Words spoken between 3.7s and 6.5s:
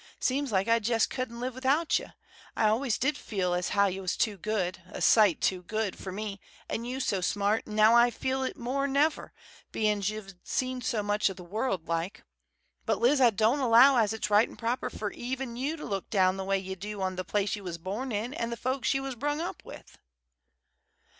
how ye was too good, a sight too good, fer me,